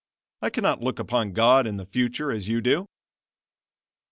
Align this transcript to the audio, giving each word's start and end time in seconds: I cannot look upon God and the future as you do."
I 0.41 0.49
cannot 0.49 0.81
look 0.81 0.97
upon 0.97 1.33
God 1.33 1.67
and 1.67 1.79
the 1.79 1.85
future 1.85 2.31
as 2.31 2.47
you 2.47 2.59
do." 2.59 2.87